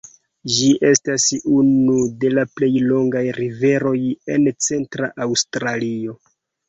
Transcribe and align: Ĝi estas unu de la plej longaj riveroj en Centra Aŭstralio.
Ĝi 0.53 0.67
estas 0.87 1.25
unu 1.57 1.97
de 2.23 2.31
la 2.37 2.45
plej 2.59 2.71
longaj 2.93 3.23
riveroj 3.41 3.95
en 4.37 4.51
Centra 4.69 5.11
Aŭstralio. 5.27 6.17